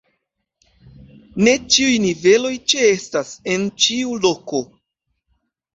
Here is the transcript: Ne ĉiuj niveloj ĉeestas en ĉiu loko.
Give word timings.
Ne 1.47 1.53
ĉiuj 1.75 1.93
niveloj 2.07 2.53
ĉeestas 2.75 3.35
en 3.55 3.71
ĉiu 3.87 4.21
loko. 4.27 4.67